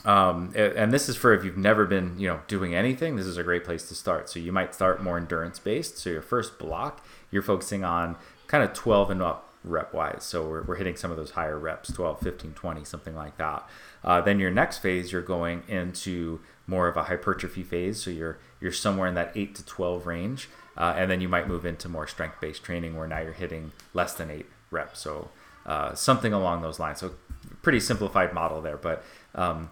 [0.04, 3.16] um, and this is for if you've never been, you know, doing anything.
[3.16, 4.28] This is a great place to start.
[4.28, 5.98] So you might start more endurance based.
[5.98, 8.16] So your first block, you're focusing on
[8.46, 10.24] kind of 12 and up rep wise.
[10.24, 13.66] So we're, we're hitting some of those higher reps, 12, 15, 20, something like that.
[14.02, 18.02] Uh, then your next phase, you're going into more of a hypertrophy phase.
[18.02, 20.48] So you're you're somewhere in that 8 to 12 range.
[20.76, 23.72] Uh, and then you might move into more strength based training where now you're hitting
[23.92, 25.00] less than eight reps.
[25.00, 25.30] So
[25.64, 26.98] uh, something along those lines.
[26.98, 27.14] So
[27.62, 29.70] pretty simplified model there, but um,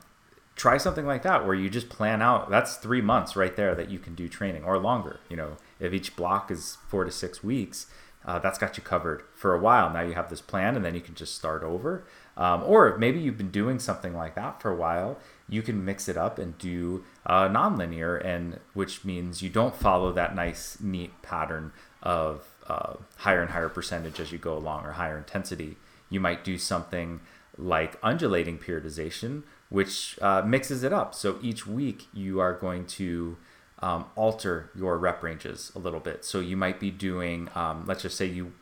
[0.57, 3.91] try something like that where you just plan out that's three months right there that
[3.91, 7.43] you can do training or longer you know if each block is four to six
[7.43, 7.87] weeks
[8.25, 10.95] uh, that's got you covered for a while now you have this plan and then
[10.95, 12.05] you can just start over
[12.37, 15.19] Um, or maybe you've been doing something like that for a while.
[15.49, 20.13] You can mix it up and do uh, nonlinear, and which means you don't follow
[20.13, 21.73] that nice, neat pattern
[22.03, 25.77] of uh, higher and higher percentage as you go along or higher intensity.
[26.09, 27.21] You might do something
[27.59, 29.43] like undulating periodization,
[29.73, 31.15] which uh, mixes it up.
[31.15, 33.39] So each week you are going to
[33.79, 36.27] um, alter your rep ranges a little bit.
[36.27, 38.53] So you might be doing, um, let's just say you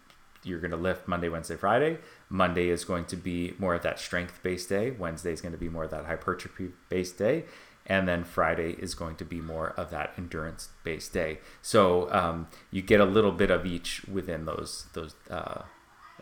[0.43, 1.99] you're going to lift Monday, Wednesday, Friday.
[2.31, 4.91] Monday is going to be more of that strength based day.
[4.91, 7.45] Wednesday is going to be more of that hypertrophy based day.
[7.87, 11.41] And then Friday is going to be more of that endurance based day.
[11.61, 15.63] So um, you get a little bit of each within those those uh,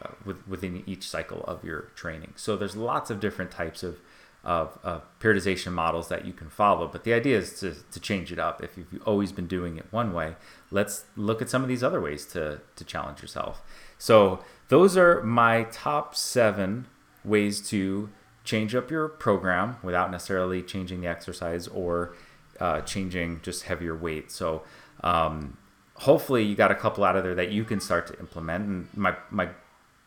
[0.03, 2.32] uh, with, within each cycle of your training.
[2.36, 4.01] So there's lots of different types of
[4.45, 6.86] of, of periodization models that you can follow.
[6.86, 8.62] But the idea is to, to change it up.
[8.62, 10.36] If you've always been doing it one way,
[10.70, 13.62] let's look at some of these other ways to, to challenge yourself.
[13.99, 16.86] So those are my top seven
[17.24, 18.11] ways to
[18.45, 22.14] change up your program without necessarily changing the exercise or
[22.61, 24.30] uh, changing just heavier weight.
[24.30, 24.62] So
[25.03, 25.59] um,
[25.95, 28.66] hopefully you got a couple out of there that you can start to implement.
[28.66, 29.51] And my my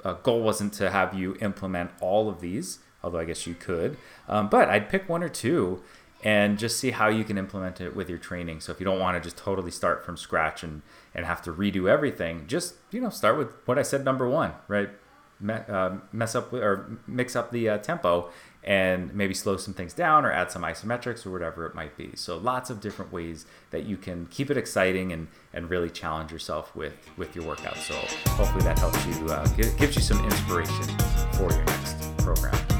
[0.04, 3.97] uh, goal wasn't to have you implement all of these although I guess you could.
[4.28, 5.82] Um, but I'd pick one or two
[6.24, 8.60] and just see how you can implement it with your training.
[8.60, 10.82] So if you don't want to just totally start from scratch and,
[11.16, 14.54] and have to redo everything, just you know start with what I said number one,
[14.68, 14.89] right?
[15.39, 18.30] Me, uh, mess up or mix up the uh, tempo
[18.64, 22.12] and maybe slow some things down or add some isometrics or whatever it might be.
[22.16, 26.32] So lots of different ways that you can keep it exciting and, and really challenge
[26.32, 27.78] yourself with, with your workout.
[27.78, 27.95] So
[28.34, 30.86] hopefully that helps you, uh, gives you some inspiration
[31.34, 32.71] for your next program.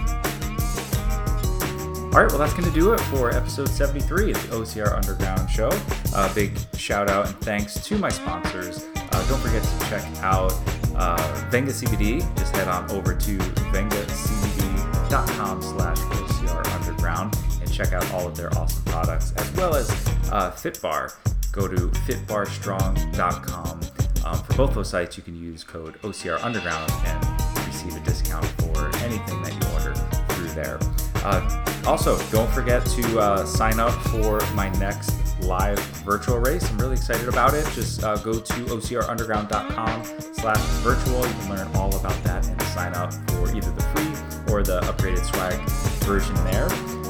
[2.14, 5.50] All right, well, that's going to do it for episode 73 of the OCR Underground
[5.50, 5.70] Show.
[6.14, 8.84] A uh, big shout out and thanks to my sponsors.
[8.98, 10.54] Uh, don't forget to check out
[10.94, 12.20] uh, Venga CBD.
[12.38, 13.38] Just head on over to
[13.72, 19.90] vengacbd.com slash OCR Underground and check out all of their awesome products, as well as
[20.34, 21.14] uh, FitBar.
[21.54, 23.80] Go to fitbarstrong.com.
[24.26, 27.26] Um, for both those sites, you can use code OCR Underground and
[27.68, 29.94] receive a discount for anything that you order
[30.28, 30.78] through there.
[31.24, 36.70] Uh, also, don't forget to uh, sign up for my next live virtual race.
[36.70, 37.66] I'm really excited about it.
[37.74, 40.04] Just uh, go to ocrunderground.com
[40.34, 41.26] slash virtual.
[41.26, 44.82] You can learn all about that and sign up for either the free or the
[44.82, 45.60] upgraded swag
[46.06, 46.68] version there.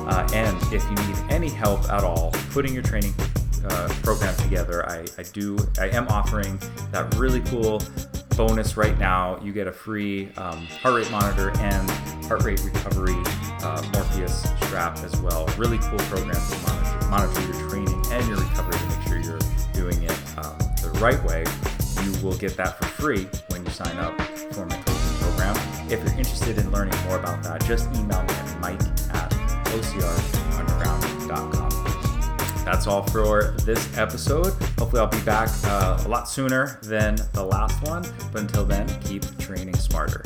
[0.07, 3.13] Uh, and if you need any help at all putting your training
[3.65, 6.59] uh, program together, I, I do I am offering
[6.91, 7.81] that really cool
[8.35, 9.39] bonus right now.
[9.43, 11.89] You get a free um, heart rate monitor and
[12.25, 13.21] heart rate recovery
[13.63, 15.47] uh, Morpheus strap as well.
[15.57, 19.39] Really cool program to monitor, monitor your training and your recovery to make sure you're
[19.73, 21.43] doing it um, the right way.
[22.03, 24.19] You will get that for free when you sign up
[24.53, 25.55] for my coaching program.
[25.89, 28.81] If you're interested in learning more about that, just email me at mike
[29.13, 29.29] at
[29.65, 31.71] ocrunderground.com.
[32.65, 34.53] That's all for this episode.
[34.79, 38.05] Hopefully, I'll be back uh, a lot sooner than the last one.
[38.31, 40.23] But until then, keep training smarter.